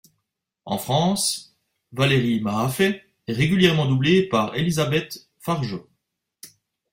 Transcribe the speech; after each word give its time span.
En 0.65 0.79
France, 0.79 1.55
Valerie 1.91 2.41
Mahaffey 2.41 3.03
est 3.27 3.33
régulièrement 3.33 3.85
doublée 3.85 4.27
par 4.27 4.55
Elizabeth 4.55 5.29
Fargeot. 5.37 5.87